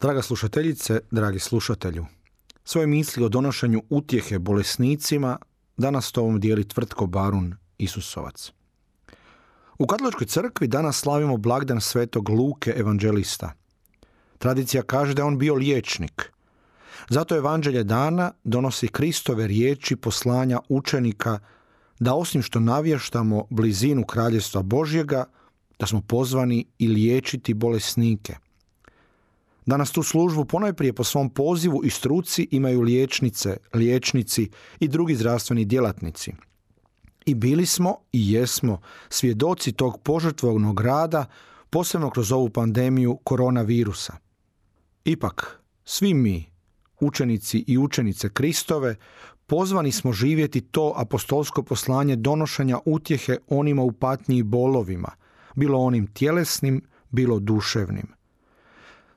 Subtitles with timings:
[0.00, 2.06] Draga slušateljice, dragi slušatelju,
[2.64, 5.38] svoje misli o donošenju utjehe bolesnicima
[5.76, 8.52] danas to ovom dijeli tvrtko Barun Isusovac.
[9.78, 13.52] U katoličkoj crkvi danas slavimo blagdan svetog Luke evanđelista.
[14.38, 16.32] Tradicija kaže da je on bio liječnik.
[17.08, 21.38] Zato evanđelje dana donosi Kristove riječi poslanja učenika
[22.00, 25.24] da osim što navještamo blizinu kraljevstva Božjega,
[25.78, 28.36] da smo pozvani i liječiti bolesnike–
[29.68, 35.64] Danas tu službu ponajprije po svom pozivu i struci imaju liječnice, liječnici i drugi zdravstveni
[35.64, 36.32] djelatnici.
[37.26, 41.26] I bili smo i jesmo svjedoci tog požrtvovnog rada,
[41.70, 44.16] posebno kroz ovu pandemiju koronavirusa.
[45.04, 46.50] Ipak, svi mi,
[47.00, 48.96] učenici i učenice Kristove,
[49.46, 55.10] pozvani smo živjeti to apostolsko poslanje donošenja utjehe onima u patnji i bolovima,
[55.54, 58.17] bilo onim tjelesnim, bilo duševnim.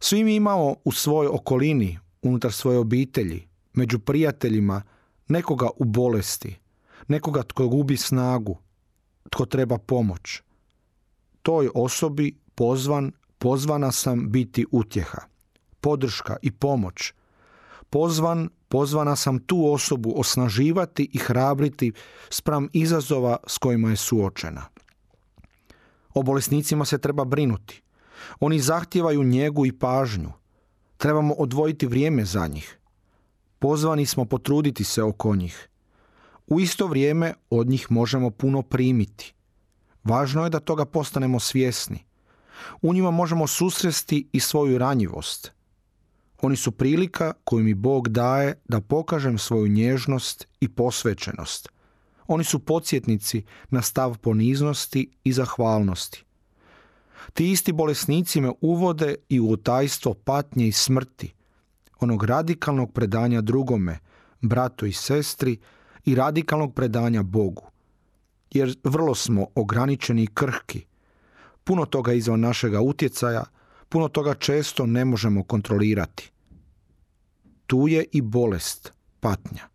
[0.00, 4.82] Svi mi imamo u svojoj okolini, unutar svoje obitelji, među prijateljima,
[5.28, 6.58] nekoga u bolesti,
[7.08, 8.58] nekoga tko gubi snagu,
[9.30, 10.42] tko treba pomoć.
[11.42, 15.18] Toj osobi pozvan, pozvana sam biti utjeha,
[15.80, 17.12] podrška i pomoć.
[17.90, 21.92] Pozvan, pozvana sam tu osobu osnaživati i hrabriti
[22.30, 24.64] spram izazova s kojima je suočena.
[26.14, 27.82] O bolesnicima se treba brinuti.
[28.40, 30.32] Oni zahtijevaju njegu i pažnju.
[30.96, 32.78] Trebamo odvojiti vrijeme za njih.
[33.58, 35.68] Pozvani smo potruditi se oko njih.
[36.46, 39.34] U isto vrijeme od njih možemo puno primiti.
[40.04, 42.04] Važno je da toga postanemo svjesni.
[42.82, 45.52] U njima možemo susresti i svoju ranjivost.
[46.42, 51.68] Oni su prilika koju mi Bog daje da pokažem svoju nježnost i posvećenost.
[52.26, 56.24] Oni su podsjetnici na stav poniznosti i zahvalnosti.
[57.34, 61.34] Ti isti bolesnici me uvode i u utajstvo patnje i smrti,
[62.00, 63.98] onog radikalnog predanja drugome,
[64.40, 65.58] bratu i sestri
[66.04, 67.62] i radikalnog predanja Bogu.
[68.50, 70.86] Jer vrlo smo ograničeni i krhki.
[71.64, 73.44] Puno toga izvan našega utjecaja,
[73.88, 76.30] puno toga često ne možemo kontrolirati.
[77.66, 79.68] Tu je i bolest, patnja.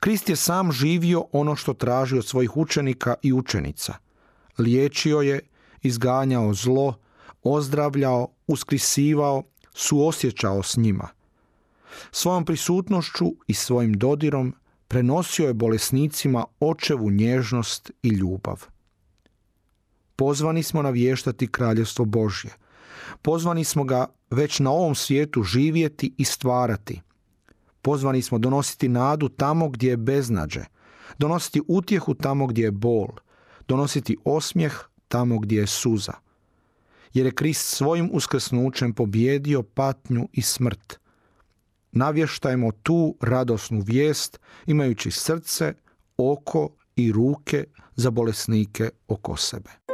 [0.00, 3.94] Krist je sam živio ono što traži od svojih učenika i učenica.
[4.58, 5.40] Liječio je
[5.86, 6.94] izganjao zlo,
[7.42, 9.42] ozdravljao, uskrisivao,
[9.74, 11.08] suosjećao s njima.
[12.10, 14.54] Svojom prisutnošću i svojim dodirom
[14.88, 18.64] prenosio je bolesnicima očevu nježnost i ljubav.
[20.16, 22.50] Pozvani smo navještati kraljevstvo Božje.
[23.22, 27.00] Pozvani smo ga već na ovom svijetu živjeti i stvarati.
[27.82, 30.64] Pozvani smo donositi nadu tamo gdje je beznađe,
[31.18, 33.08] donositi utjehu tamo gdje je bol,
[33.68, 36.12] donositi osmijeh tamo gdje je suza.
[37.14, 40.98] Jer je Krist svojim uskrsnućem pobjedio patnju i smrt.
[41.92, 45.74] Navještajmo tu radosnu vijest imajući srce,
[46.16, 47.64] oko i ruke
[47.96, 49.85] za bolesnike oko sebe.